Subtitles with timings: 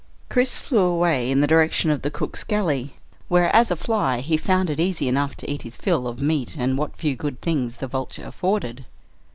[0.29, 2.95] Chris flew away in the direction of the cook's galley,
[3.27, 6.55] where as a fly he found it easy enough to eat his fill of meat
[6.57, 8.85] and what few good things the Vulture afforded.